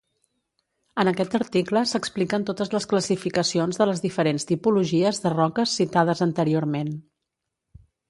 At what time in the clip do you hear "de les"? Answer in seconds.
3.83-4.03